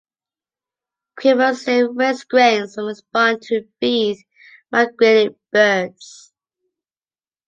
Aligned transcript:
Creamer 1.15 1.53
saved 1.53 1.95
waste 1.95 2.27
grains 2.27 2.73
from 2.73 2.87
his 2.87 3.03
barn 3.13 3.39
to 3.41 3.67
feed 3.79 4.17
migrating 4.71 5.35
birds. 5.53 6.33